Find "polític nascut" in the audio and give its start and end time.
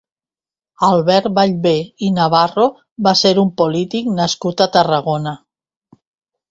3.63-4.67